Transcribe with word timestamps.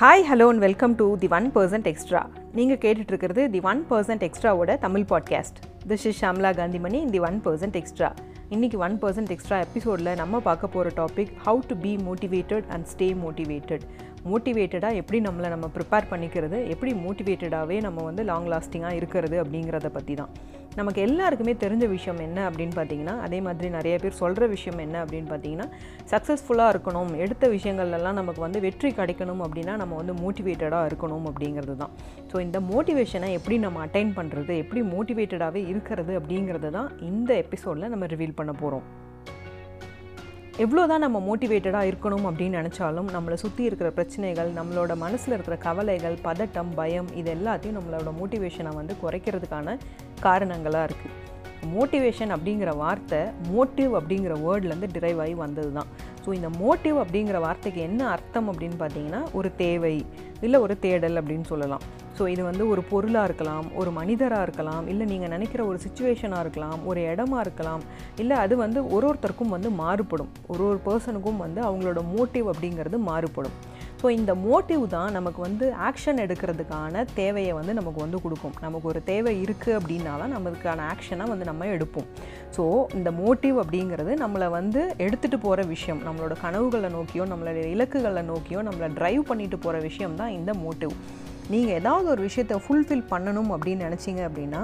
Hi 0.00 0.22
hello 0.28 0.44
and 0.48 0.62
welcome 0.64 0.92
to 0.94 1.06
the 1.16 1.28
one 1.28 1.46
percent 1.54 1.88
extra 1.90 2.20
நீங்கள் 2.54 2.78
கேட்டுட்ருக்கிறது 2.84 3.42
the 3.50 3.60
one 3.62 3.80
percent 3.90 4.22
எக்ஸ்ட்ராவோட 4.22 4.76
Tamil 4.78 5.04
podcast 5.10 5.58
this 5.88 6.04
is 6.06 6.20
Shamla 6.20 6.50
Kanthimani 6.52 7.00
the 7.10 7.18
one 7.18 7.36
percent 7.44 7.76
extra 7.76 8.08
இன்றைக்கி 8.50 8.78
one 8.78 8.94
percent 9.02 9.32
extra 9.32 9.58
எபிசோடில் 9.58 10.10
நம்ம 10.16 10.40
பார்க்க 10.40 10.68
போகிற 10.68 10.92
topic 10.96 11.34
how 11.44 11.60
to 11.68 11.76
be 11.82 11.92
motivated 12.06 12.70
and 12.70 12.88
stay 12.92 13.08
motivated 13.24 13.84
மோட்டிவேட்டடாக 14.24 14.94
எப்படி 14.94 15.20
நம்மளை 15.20 15.50
நம்ம 15.50 15.68
ப்ரிப்பேர் 15.76 16.10
பண்ணிக்கிறது 16.10 16.60
எப்படி 16.68 16.94
மோட்டிவேட்டடாகவே 17.00 17.78
நம்ம 17.80 18.04
வந்து 18.04 18.24
லாங் 18.24 18.48
லாஸ்டிங்காக 18.48 18.94
இருக்கிறது 18.94 19.38
அப்படிங்கிறத 19.42 19.90
பற்றி 19.90 20.14
தான் 20.14 20.32
நமக்கு 20.76 21.02
எல்லாருக்குமே 21.02 21.52
தெரிஞ்ச 21.52 21.88
விஷயம் 21.88 22.18
என்ன 22.18 22.50
அப்படின்னு 22.50 22.74
பார்த்தீங்கன்னா 22.76 23.14
அதே 23.20 23.40
மாதிரி 23.40 23.68
நிறைய 23.68 23.98
பேர் 23.98 24.18
சொல்கிற 24.20 24.46
விஷயம் 24.46 24.78
என்ன 24.78 25.04
அப்படின்னு 25.04 25.28
பார்த்தீங்கன்னா 25.32 25.66
சக்ஸஸ்ஃபுல்லாக 26.12 26.72
இருக்கணும். 26.74 27.10
எடுத்த 27.16 27.48
விஷயங்கள்லாம் 27.48 28.18
நமக்கு 28.20 28.40
வந்து 28.40 28.60
வெற்றி 28.60 28.90
கிடைக்கணும் 28.90 29.42
அப்படின்னா 29.46 29.76
நம்ம 29.76 29.96
வந்து 29.96 30.14
மோட்டிவேட்டடாக 30.22 30.88
இருக்கணும் 30.90 31.26
அப்படிங்கிறது 31.30 31.76
தான். 31.76 31.90
ஸோ 32.32 32.40
இந்த 32.40 32.60
மோட்டிவேஷனை 32.60 33.30
எப்படி 33.38 33.58
நம்ம 33.58 33.86
அட்டைன் 33.86 34.16
பண்ணுறது 34.16 34.56
எப்படி 34.58 34.82
மோட்டிவேட்டடாகவே 34.94 35.68
இருக்கிறது 35.68 36.14
அப்படிங்கிறது 36.20 36.70
தான் 36.70 36.90
இந்த 37.00 37.34
எபிசோடில் 37.34 37.88
நம்ம 37.88 38.06
ரிவீல் 38.06 38.38
பண்ண 38.40 38.52
போகிறோம் 38.52 38.86
எவ்வளோ 40.58 40.86
தான் 40.86 40.98
நம்ம 40.98 41.18
மோட்டிவேட்டடாக 41.26 41.84
இருக்கணும் 41.84 42.24
அப்படின்னு 42.24 42.58
நினச்சாலும் 42.58 43.06
நம்மளை 43.10 43.34
சுற்றி 43.34 43.64
இருக்கிற 43.64 43.90
பிரச்சனைகள் 43.90 44.50
நம்மளோட 44.52 44.96
மனசில் 44.96 45.32
இருக்கிற 45.32 45.56
கவலைகள் 45.56 46.16
பதட்டம் 46.24 46.74
பயம் 46.74 47.08
இது 47.14 47.34
எல்லாத்தையும் 47.34 47.78
நம்மளோட 47.80 48.12
மோட்டிவேஷனை 48.18 48.74
வந்து 48.74 48.96
குறைக்கிறதுக்கான 49.02 49.76
காரணங்களாக 50.20 50.84
இருக்குது 50.84 51.16
மோட்டிவேஷன் 51.74 52.30
அப்படிங்கிற 52.30 52.76
வார்த்தை 52.76 53.32
மோட்டிவ் 53.50 53.94
அப்படிங்கிற 53.94 54.34
வேர்ட்லேருந்து 54.40 54.86
டிரைவ் 54.92 55.18
ஆகி 55.18 55.34
வந்தது 55.34 55.72
தான் 55.72 55.86
ஸோ 56.26 56.32
இந்த 56.32 56.48
மோட்டிவ் 56.48 56.96
அப்படிங்கிற 56.96 57.40
வார்த்தைக்கு 57.40 57.80
என்ன 57.80 58.08
அர்த்தம் 58.08 58.48
அப்படின்னு 58.52 58.76
பார்த்தீங்கன்னா 58.76 59.32
ஒரு 59.32 59.54
தேவை 59.54 60.04
இல்லை 60.40 60.60
ஒரு 60.60 60.78
தேடல் 60.78 61.16
அப்படின்னு 61.16 61.44
சொல்லலாம். 61.44 61.99
ஸோ 62.20 62.26
இது 62.32 62.42
வந்து 62.48 62.64
ஒரு 62.72 62.82
பொருளாக 62.88 63.28
இருக்கலாம் 63.28 63.66
ஒரு 63.80 63.90
மனிதராக 63.98 64.46
இருக்கலாம் 64.46 64.86
இல்லை 64.92 65.04
நீங்கள் 65.12 65.30
நினைக்கிற 65.34 65.60
ஒரு 65.68 65.78
சுச்சுவேஷனாக 65.84 66.42
இருக்கலாம் 66.44 66.80
ஒரு 66.90 67.00
இடமா 67.12 67.38
இருக்கலாம் 67.44 67.82
இல்லை 68.22 68.36
அது 68.44 68.54
வந்து 68.62 68.80
ஒரு 68.94 69.06
ஒருத்தருக்கும் 69.10 69.54
வந்து 69.54 69.68
மாறுபடும். 69.82 70.32
ஒரு 70.52 70.62
ஒரு 70.70 70.80
பர்சனுக்கும் 70.86 71.40
வந்து 71.44 71.60
அவங்களோட 71.68 72.00
மோட்டிவ் 72.14 72.48
அப்படிங்கிறது 72.52 72.98
மாறுபடும். 73.10 73.56
ஸோ 74.00 74.08
இந்த 74.18 74.32
மோட்டிவ் 74.44 74.84
தான் 74.96 75.10
நமக்கு 75.18 75.40
வந்து 75.46 75.66
ஆக்ஷன் 75.88 76.20
எடுக்கிறதுக்கான 76.24 77.04
தேவையை 77.20 77.54
வந்து 77.60 77.72
நமக்கு 77.78 78.00
வந்து 78.04 78.20
கொடுக்கும். 78.24 78.54
நமக்கு 78.66 78.86
ஒரு 78.92 79.00
தேவை 79.10 79.34
இருக்குது 79.44 79.76
அப்படின்னாலாம் 79.78 80.34
நமக்கான 80.36 80.84
ஆக்ஷனை 80.92 81.26
வந்து 81.32 81.48
நம்ம 81.50 81.70
எடுப்போம். 81.76 82.08
ஸோ 82.58 82.64
இந்த 82.98 83.10
மோட்டிவ் 83.22 83.58
அப்படிங்கிறது 83.64 84.14
நம்மளை 84.24 84.50
வந்து 84.58 84.82
எடுத்துகிட்டு 85.06 85.40
போகிற 85.46 85.66
விஷயம். 85.74 86.02
நம்மளோட 86.08 86.36
கனவுகளை 86.44 86.90
நோக்கியோ 86.98 87.26
நம்மளோட 87.32 87.66
இலக்குகளை 87.74 88.24
நோக்கியோ 88.32 88.62
நம்மளை 88.68 88.90
ட்ரைவ் 89.00 89.24
பண்ணிட்டு 89.32 89.58
போகிற 89.66 89.82
விஷயம் 89.88 90.20
தான் 90.22 90.36
இந்த 90.38 90.52
மோட்டிவ் 90.64 90.94
நீங்கள் 91.52 91.76
ஏதாவது 91.80 92.06
ஒரு 92.14 92.22
விஷயத்தை 92.28 92.56
ஃபுல்ஃபில் 92.64 93.08
பண்ணணும் 93.12 93.50
அப்படின்னு 93.54 93.86
நினச்சிங்க 93.88 94.22
அப்படின்னா 94.28 94.60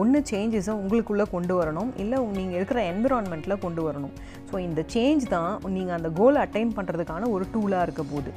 ஒன்று 0.00 0.18
சேஞ்சஸை 0.30 0.74
உங்களுக்குள்ளே 0.80 1.24
கொண்டு 1.34 1.54
வரணும். 1.60 1.90
இல்லை 2.02 2.18
நீங்கள் 2.38 2.58
இருக்கிற 2.58 2.80
என்விரான்மெண்ட்டில் 2.92 3.62
கொண்டு 3.64 3.82
வரணும். 3.86 4.14
ஸோ 4.50 4.56
இந்த 4.68 4.80
சேஞ்ச் 4.94 5.24
தான் 5.34 5.52
நீங்கள் 5.76 5.96
அந்த 5.98 6.10
கோலை 6.20 6.40
அட்டைன் 6.46 6.76
பண்ணுறதுக்கான 6.78 7.28
ஒரு 7.36 7.46
டூலாக 7.54 7.86
இருக்க 7.86 8.02
போகுது. 8.12 8.32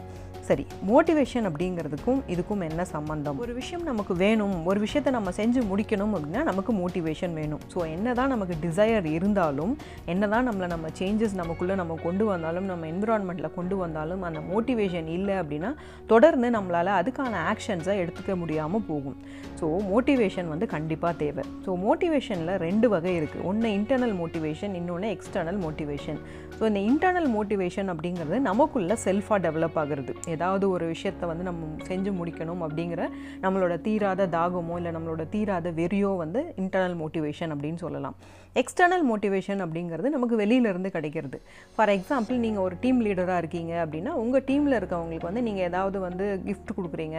சரி 0.48 0.64
மோட்டிவேஷன் 0.90 1.46
அப்படிங்கிறதுக்கும் 1.50 2.22
இதுக்கும் 2.34 2.64
என்ன 2.68 2.82
சம்மந்தம் 2.94 3.38
ஒரு 3.44 3.54
விஷயம் 3.60 3.84
நமக்கு 3.90 4.14
வேணும் 4.24 4.56
ஒரு 4.70 4.80
விஷயத்தை 4.86 5.12
நம்ம 5.18 5.32
செஞ்சு 5.38 5.62
முடிக்கணும் 5.70 6.14
அப்படின்னா 6.18 6.42
நமக்கு 6.50 6.72
மோட்டிவேஷன் 6.80 7.36
வேணும். 7.40 7.62
ஸோ 7.74 7.80
என்ன 7.96 8.14
தான் 8.20 8.32
நமக்கு 8.34 8.56
டிசையர் 8.66 9.08
இருந்தாலும் 9.18 9.74
என்ன 10.14 10.28
தான் 10.34 10.48
நம்மளை 10.50 10.68
நம்ம 10.74 10.90
சேஞ்சஸ் 11.00 11.38
நமக்குள்ளே 11.42 11.78
நம்ம 11.82 11.98
கொண்டு 12.06 12.26
வந்தாலும் 12.32 12.68
நம்ம 12.72 12.88
என்விரான்மெண்ட்டில் 12.94 13.56
கொண்டு 13.58 13.78
வந்தாலும் 13.84 14.26
அந்த 14.30 14.42
மோட்டிவேஷன் 14.52 15.10
இல்லை 15.18 15.38
அப்படின்னா 15.42 15.72
தொடர்ந்து 16.12 16.50
நம்மளால் 16.58 16.92
அதுக்கான 17.00 17.34
ஆக்ஷன்ஸை 17.54 17.96
எடுத்துக்க 18.04 18.36
முடியாமல் 18.44 18.86
போகும். 18.90 19.18
ஸோ 19.60 19.68
மோட்டிவேஷன் 19.92 20.52
வந்து 20.54 20.66
கண்டிப்பாக 20.76 21.14
தேவை. 21.24 21.46
ஸோ 21.66 21.72
மோட்டிவேஷனில் 21.86 22.54
ரெண்டு 22.68 22.88
வகை 22.96 23.16
இருக்குது 23.20 23.46
ஒன்று 23.52 23.70
இன்டர்னல் 23.78 24.16
மோட்டிவேஷன் 24.22 24.76
இன்னொன்று 24.82 25.10
எக்ஸ்டர்னல் 25.16 25.62
மோட்டிவேஷன் 25.66 26.20
ஸோ 26.58 26.64
இந்த 26.72 26.82
இன்டர்னல் 26.90 27.30
மோட்டிவேஷன் 27.38 27.90
அப்படிங்கிறது 27.94 28.40
நமக்குள்ளே 28.50 28.96
செல்ஃபாக 29.06 29.40
டெவலப் 29.46 29.78
ஆகிறது. 29.82 30.12
ஏதாவது 30.36 30.66
ஒரு 30.76 30.86
விஷயத்தை 30.94 31.28
வந்து 31.32 31.48
நம்ம 31.50 31.72
செஞ்சு 31.90 32.14
முடிக்கணும் 32.20 32.64
அப்படிங்கிற 32.68 33.02
நம்மளோட 33.46 33.76
தீராத 33.88 34.30
தாகமோ 34.38 34.78
இல்லை 34.82 34.94
நம்மளோட 34.98 35.26
தீராத 35.36 35.74
வெறியோ 35.82 36.14
வந்து 36.24 36.42
இன்டர்னல் 36.64 36.98
மோட்டிவேஷன் 37.02 37.54
அப்படின்னு 37.56 37.82
சொல்லலாம். 37.86 38.18
எக்ஸ்டர்னல் 38.62 39.06
மோட்டிவேஷன் 39.10 39.62
அப்படிங்கிறது 39.66 40.08
நமக்கு 40.16 40.36
வெளியிலேருந்து 40.42 40.90
கிடைக்கிறது. 40.96 41.38
ஃபார் 41.76 41.92
எக்ஸாம்பிள் 41.96 42.38
நீங்கள் 42.44 42.64
ஒரு 42.66 42.76
டீம் 42.84 43.00
லீடராக 43.06 43.38
இருக்கீங்க 43.42 43.74
அப்படின்னா 43.84 44.12
உங்கள் 44.24 44.44
டீமில் 44.50 44.78
இருக்கவங்களுக்கு 44.80 45.28
வந்து 45.30 45.44
நீங்கள் 45.48 45.66
ஏதாவது 45.70 45.98
வந்து 46.08 46.26
கிஃப்ட் 46.48 46.74
கொடுக்குறீங்க 46.78 47.18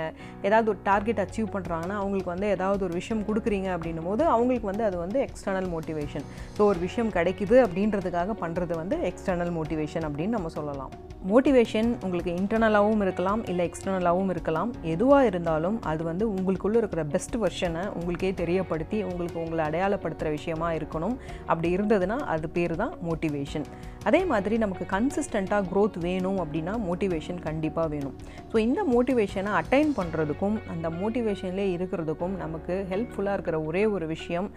ஏதாவது 0.48 0.68
ஒரு 0.72 0.80
டார்கெட் 0.88 1.22
அச்சீவ் 1.24 1.48
பண்ணுறாங்கன்னா 1.54 1.96
அவங்களுக்கு 2.02 2.32
வந்து 2.34 2.48
ஏதாவது 2.56 2.84
ஒரு 2.88 2.94
விஷயம் 3.00 3.24
கொடுக்குறீங்க 3.30 3.70
அப்படின்னும் 3.76 4.08
போது 4.10 4.24
அவங்களுக்கு 4.34 4.70
வந்து 4.70 4.86
அது 4.88 4.98
வந்து 5.04 5.20
எக்ஸ்டர்னல் 5.26 5.68
மோட்டிவேஷன் 5.74 6.26
ஸோ 6.58 6.62
ஒரு 6.70 6.80
விஷயம் 6.86 7.10
கிடைக்குது 7.18 7.58
அப்படின்றதுக்காக 7.64 8.36
பண்ணுறது 8.44 8.76
வந்து 8.82 8.98
எக்ஸ்டர்னல் 9.10 9.52
மோட்டிவேஷன் 9.58 10.06
அப்படின்னு 10.10 10.36
நம்ம 10.38 10.52
சொல்லலாம். 10.58 10.92
மோட்டிவேஷன் 11.32 11.90
உங்களுக்கு 12.04 12.32
இன்டர்னலாகவும் 12.40 12.98
இருக்கலாம் 13.06 13.42
இல்லை 13.52 13.64
எக்ஸ்டர்னலாகவும் 13.68 14.30
இருக்கலாம். 14.34 14.70
எதுவாக 14.94 15.30
இருந்தாலும் 15.30 15.78
அது 15.92 16.02
வந்து 16.10 16.24
உங்களுக்குள்ளே 16.36 16.78
இருக்கிற 16.82 17.04
பெஸ்ட் 17.14 17.38
வெர்ஷனை 17.44 17.84
உங்களுக்கே 17.98 18.32
தெரியப்படுத்தி 18.42 19.00
உங்களுக்கு 19.10 19.40
உங்களை 19.44 19.62
அடையாளப்படுத்துகிற 19.68 20.32
விஷயமா 20.38 20.70
இருக்கணும். 20.78 21.16
அப்படி 21.50 21.70
இருந்ததுன்னா 21.76 22.18
அது 22.34 22.48
பேர் 22.58 22.76
தான் 22.82 22.94
மோட்டிவேஷன் 23.08 23.66
அதே 24.08 24.20
மாதிரி 24.30 24.54
நமக்கு 24.62 24.84
கன்சிஸ்டண்ட்டாக 24.94 25.64
க்ரோத் 25.70 25.94
வேணும் 26.06 26.38
அப்படின்னா 26.42 26.72
மோட்டிவேஷன் 26.88 27.38
கண்டிப்பாக 27.46 27.88
வேணும். 27.92 28.16
ஸோ 28.50 28.56
இந்த 28.66 28.80
மோட்டிவேஷனை 28.94 29.52
அட்டைன் 29.60 29.92
பண்ணுறதுக்கும் 29.98 30.56
அந்த 30.72 30.86
மோட்டிவேஷன்லேயே 31.00 31.70
இருக்கிறதுக்கும் 31.76 32.34
நமக்கு 32.42 32.74
ஹெல்ப்ஃபுல்லாக 32.90 33.36
இருக்கிற 33.38 33.58
ஒரே 33.68 33.84
ஒரு 33.94 34.06
விஷயம் 34.14 34.48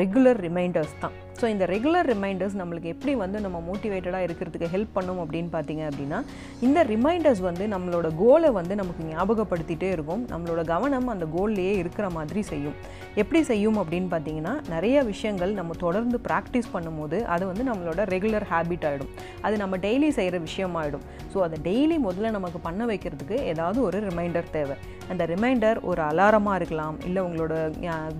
ரெகுலர் 0.00 0.40
ரிமைண்டர்ஸ் 0.46 0.94
தான். 1.02 1.14
ஸோ 1.40 1.44
இந்த 1.54 1.64
ரெகுலர் 1.74 2.08
ரிமைண்டர்ஸ் 2.12 2.56
நம்மளுக்கு 2.60 2.92
எப்படி 2.94 3.12
வந்து 3.24 3.38
நம்ம 3.46 3.58
மோட்டிவேட்டடாக 3.68 4.26
இருக்கிறதுக்கு 4.28 4.68
ஹெல்ப் 4.74 4.94
பண்ணும் 4.96 5.20
அப்படின்னு 5.24 5.50
பார்த்தீங்க 5.56 5.84
அப்படின்னா 5.90 6.20
இந்த 6.66 6.82
ரிமைண்டர்ஸ் 6.92 7.42
வந்து 7.48 7.66
நம்மளோட 7.94 8.10
கோலை 8.20 8.48
வந்து 8.56 8.74
நமக்கு 8.78 9.02
ஞாபகப்படுத்திகிட்டே 9.10 9.88
இருக்கும். 9.96 10.22
நம்மளோட 10.30 10.60
கவனம் 10.70 11.10
அந்த 11.12 11.26
கோல்லையே 11.34 11.74
இருக்கிற 11.82 12.06
மாதிரி 12.16 12.40
செய்யும். 12.48 12.74
எப்படி 13.22 13.40
செய்யும் 13.50 13.78
அப்படின்னு 13.82 14.08
பார்த்தீங்கன்னா 14.14 14.54
நிறைய 14.72 14.96
விஷயங்கள் 15.10 15.52
நம்ம 15.58 15.76
தொடர்ந்து 15.84 16.18
ப்ராக்டிஸ் 16.26 16.72
பண்ணும்போது 16.74 17.18
அது 17.34 17.44
வந்து 17.50 17.64
நம்மளோட 17.70 18.00
ரெகுலர் 18.14 18.46
ஹேபிட் 18.52 18.86
ஆகிடும் 18.90 19.12
அது 19.46 19.54
நம்ம 19.62 19.78
டெய்லி 19.86 20.08
செய்கிற 20.18 20.38
விஷயமாயிடும். 20.48 21.06
ஸோ 21.34 21.38
அதை 21.46 21.58
டெய்லி 21.68 21.98
முதல்ல 22.08 22.34
நமக்கு 22.38 22.60
பண்ண 22.66 22.82
வைக்கிறதுக்கு 22.92 23.38
ஏதாவது 23.52 23.80
ஒரு 23.86 24.00
ரிமைண்டர் 24.08 24.52
தேவை. 24.58 24.76
அந்த 25.12 25.22
ரிமைண்டர் 25.34 25.78
ஒரு 25.90 26.00
அலாரமாக 26.10 26.58
இருக்கலாம். 26.60 26.98
இல்லை 27.08 27.22
உங்களோட 27.28 27.54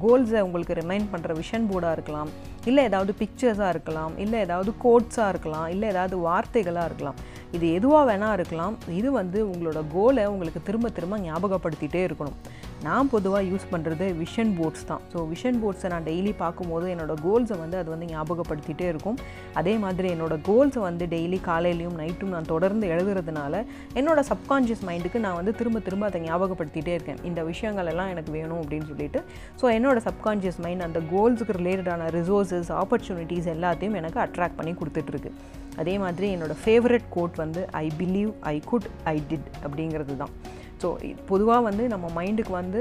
கோல்ஸை 0.05 0.41
உங்களுக்கு 0.49 0.81
ரிமைண்ட் 0.83 1.13
பண்ணுற 1.15 1.33
விஷன் 1.43 1.71
போர்டாக 1.73 1.97
இருக்கலாம். 1.99 2.31
இல்லை 2.71 2.83
ஏதாவது 2.89 3.13
பிக்சர்ஸாக 3.23 3.75
இருக்கலாம். 3.75 4.13
இல்லை 4.25 4.39
ஏதாவது 4.47 4.71
கோட்ஸாக 4.84 5.33
இருக்கலாம். 5.34 5.67
இல்லை 5.75 5.87
ஏதாவது 5.95 6.17
வார்த்தைகளாக 6.29 6.89
இருக்கலாம். 6.91 7.19
இது 7.56 7.66
எதுவாக 7.78 8.04
வேணால் 8.10 8.37
இருக்கலாம். 8.38 8.75
இது 9.00 9.09
வந்து 9.20 9.38
உங்களோட 9.53 9.81
கோலை 9.97 10.22
உங்களுக்கு 10.34 10.60
திரும்ப 10.69 10.91
திரும்ப 10.98 11.19
ஞாபகப்படுத்திகிட்டே 11.28 12.03
இருக்கணும். 12.09 12.38
நான் 12.87 13.10
பொதுவாக 13.12 13.44
யூஸ் 13.50 13.66
பண்ணுறது 13.72 14.06
விஷன் 14.22 14.50
போர்ட்ஸ் 14.56 14.87
தான். 14.88 15.03
ஸோ 15.12 15.19
விஷன் 15.31 15.59
போர்ட்ஸை 15.62 15.88
நான் 15.92 16.06
டெய்லி 16.09 16.32
பார்க்கும்போது 16.42 16.87
என்னோடய 16.94 17.22
கோல்ஸை 17.26 17.56
வந்து 17.62 17.76
அது 17.81 17.88
வந்து 17.92 18.06
ஞாபகப்படுத்திகிட்டே 18.15 18.87
இருக்கும். 18.92 19.16
அதே 19.60 19.75
மாதிரி 19.84 20.09
என்னோடய 20.15 20.44
கோல்ஸை 20.48 20.81
வந்து 20.88 21.06
டெய்லி 21.15 21.38
காலையிலையும் 21.48 21.97
நைட்டும் 22.03 22.34
நான் 22.37 22.50
தொடர்ந்து 22.53 22.87
எழுதுறதுனால 22.94 23.62
என்னோடய 24.00 24.26
சப்கான்ஷியஸ் 24.32 24.84
மைண்டுக்கு 24.91 25.25
நான் 25.26 25.38
வந்து 25.41 25.54
திரும்ப 25.60 25.82
திரும்ப 25.88 26.06
அதை 26.10 26.21
ஞாபகப்படுத்திகிட்டே 26.28 26.94
இருக்கேன். 26.98 27.22
இந்த 27.31 27.42
விஷயங்கள் 27.53 27.91
எல்லாம் 27.94 28.12
எனக்கு 28.16 28.32
வேணும் 28.38 28.60
அப்படின்னு 28.62 28.88
சொல்லிட்டு. 28.92 29.22
ஸோ 29.62 29.66
என்னோடய 29.78 30.04
சப்கான்ஷியஸ் 30.10 30.62
மைண்ட் 30.66 30.86
அந்த 30.91 31.03
கோல்ஸுக்கு 31.15 31.59
ரிலேட்டடான 31.62 32.10
ரிசோர்ஸஸ் 32.21 32.72
ஆப்பர்ச்சுனிட்டிஸ் 32.82 33.50
எல்லாத்தையும் 33.57 33.98
எனக்கு 34.03 34.21
அட்ராக்ட் 34.27 34.60
பண்ணி 34.60 34.74
கொடுத்துட்ருக்கு 34.83 35.33
அதே 35.82 35.94
மாதிரி 36.04 36.26
என்னோடய 36.34 36.62
ஃபேவரட் 36.65 37.06
கோட் 37.16 37.38
வந்து 37.44 37.62
I 37.84 37.86
believe 38.00 38.30
I 38.53 38.56
could 38.71 38.88
I 39.15 39.16
did 39.30 39.48
அப்படிங்கிறது 39.65 40.16
தான். 40.22 40.34
ஸோ 40.82 40.88
பொதுவாக 41.30 41.62
வந்து 41.66 41.84
நம்ம 41.92 42.06
மைண்டுக்கு 42.16 42.53
வந்து 42.60 42.80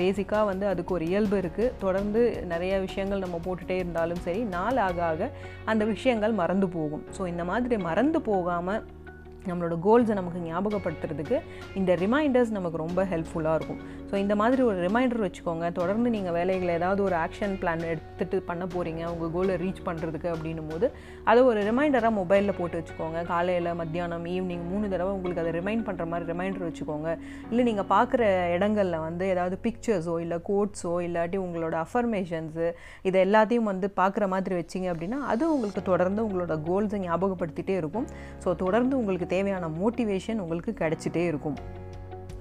பேசிக்காக 0.00 0.44
வந்து 0.50 0.64
அதுக்கு 0.70 0.92
ஒரு 0.96 1.04
இயல்பு 1.10 1.36
இருக்குது 1.42 1.74
தொடர்ந்து 1.84 2.22
நிறைய 2.52 2.72
விஷயங்கள் 2.86 3.24
நம்ம 3.24 3.40
போட்டுகிட்டே 3.46 3.76
இருந்தாலும் 3.82 4.22
சரி 4.26 4.42
நாள் 4.54 4.80
ஆக 4.86 4.98
ஆக 5.10 5.30
அந்த 5.72 5.82
விஷயங்கள் 5.94 6.34
மறந்து 6.42 6.68
போகும். 6.76 7.04
ஸோ 7.18 7.24
இந்த 7.32 7.44
மாதிரி 7.50 7.76
மறந்து 7.88 8.20
போகாமல் 8.30 8.82
நம்மளோட 9.50 9.76
கோல்ஸை 9.86 10.14
நமக்கு 10.20 10.40
ஞாபகப்படுத்துறதுக்கு 10.50 11.38
இந்த 11.80 11.94
ரிமைண்டர்ஸ் 12.04 12.52
நமக்கு 12.58 12.80
ரொம்ப 12.84 13.00
ஹெல்ப்ஃபுல்லாக 13.12 13.58
இருக்கும். 13.58 13.80
ஸோ 14.10 14.14
இந்த 14.24 14.34
மாதிரி 14.40 14.62
ஒரு 14.70 14.78
ரிமைண்டர் 14.86 15.24
வச்சுக்கோங்க. 15.26 15.66
தொடர்ந்து 15.80 16.08
நீங்கள் 16.16 16.36
வேலைகளை 16.38 16.72
ஏதாவது 16.80 17.00
ஒரு 17.08 17.16
ஆக்ஷன் 17.24 17.54
பிளான் 17.62 17.84
எடுத்துகிட்டு 17.92 18.40
பண்ண 18.50 18.64
போகிறீங்க 18.74 19.02
உங்கள் 19.12 19.32
கோலை 19.36 19.56
ரீச் 19.64 19.82
பண்ணுறதுக்கு 19.88 20.28
அப்படின்னும் 20.34 20.70
போது 20.72 20.86
அதை 21.30 21.40
ஒரு 21.50 21.60
ரிமைண்டராக 21.70 22.12
மொபைலில் 22.20 22.56
போட்டு 22.60 22.78
வச்சுக்கோங்க. 22.80 23.18
காலையில் 23.32 23.70
மத்தியானம் 23.82 24.26
ஈவினிங் 24.34 24.64
மூணு 24.72 24.84
தடவை 24.94 25.10
உங்களுக்கு 25.16 25.42
அதை 25.44 25.52
ரிமைண்ட் 25.58 25.86
பண்ணுற 25.88 26.06
மாதிரி 26.12 26.30
ரிமைண்டர் 26.32 26.66
வச்சுக்கோங்க. 26.68 27.08
இல்லை 27.50 27.64
நீங்கள் 27.70 27.88
பார்க்குற 27.94 28.22
இடங்களில் 28.56 29.04
வந்து 29.06 29.24
ஏதாவது 29.34 29.58
பிக்சர்ஸோ 29.66 30.16
இல்லை 30.24 30.38
கோட்ஸோ 30.50 30.94
இல்லாட்டி 31.08 31.38
உங்களோட 31.46 31.74
அஃபர்மேஷன்ஸு 31.86 32.68
இதை 33.08 33.18
எல்லாத்தையும் 33.26 33.68
வந்து 33.72 33.86
பார்க்குற 34.00 34.24
மாதிரி 34.34 34.54
வச்சிங்க 34.60 34.88
அப்படின்னா 34.94 35.20
அது 35.32 35.44
உங்களுக்கு 35.54 35.82
தொடர்ந்து 35.90 36.20
உங்களோட 36.26 36.54
கோல்ஸை 36.68 37.00
ஞாபகப்படுத்திகிட்டே 37.06 37.76
இருக்கும். 37.82 38.06
ஸோ 38.44 38.48
தொடர்ந்து 38.64 38.94
உங்களுக்கு 39.00 39.28
தேவையான 39.36 39.72
மோட்டிவேஷன் 39.80 40.42
உங்களுக்கு 40.44 40.74
கிடைச்சிட்டே 40.82 41.24
இருக்கும். 41.32 41.58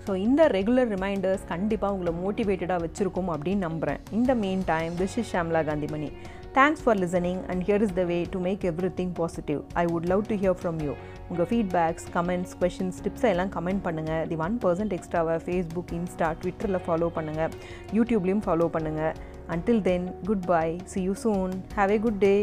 ஸோ 0.06 0.14
இந்த 0.26 0.42
ரெகுலர் 0.56 0.90
ரிமைண்டர்ஸ் 0.94 1.46
கண்டிப்பாக 1.52 1.94
உங்களை 1.94 2.12
மோட்டிவேட்டடாக 2.24 2.84
வச்சுருக்கும் 2.84 3.30
அப்படின்னு 3.34 3.66
நம்புகிறேன் 3.68 4.02
இந்த 4.18 4.32
meantime 4.72 4.92
this 5.00 5.16
is 5.22 5.32
Shamla 5.32 5.62
Kanthimani 5.70 6.10
thanks 6.58 6.84
for 6.84 7.00
listening 7.04 7.40
and 7.52 7.62
here 7.68 7.84
is 7.86 7.96
the 7.98 8.04
way 8.12 8.18
to 8.34 8.40
make 8.46 8.62
everything 9.00 9.14
positive 9.20 9.62
I 9.82 9.84
would 9.92 10.08
love 10.12 10.22
to 10.30 10.36
hear 10.44 10.58
from 10.60 10.78
you 10.86 10.94
உங்கள் 11.30 11.48
ஃபீட்பேக்ஸ் 11.50 12.06
கமெண்ட்ஸ் 12.14 12.54
கொஷின்ஸ் 12.62 13.00
டிப்ஸை 13.06 13.30
எல்லாம் 13.34 13.52
கமெண்ட் 13.56 13.84
பண்ணுங்கள் 13.88 14.24
தி 14.32 14.38
ஒன் 14.46 14.58
பர்சன்ட் 14.66 14.94
எக்ஸ்ட்ராவை 14.98 15.38
Facebook 15.46 15.94
Insta 16.00 16.30
ட்விட்டரில் 16.44 16.82
follow 16.86 17.10
பண்ணுங்கள் 17.18 17.56
யூடியூப்லேயும் 17.98 18.46
follow 18.48 18.68
பண்ணுங்கள் 18.76 19.14
until 19.56 19.84
then 19.90 20.08
good 20.30 20.48
bye 20.54 20.66
see 20.94 21.02
you 21.08 21.16
soon 21.26 21.56
have 21.78 21.92
a 21.92 22.00
good 22.06 22.22
day 22.22 22.36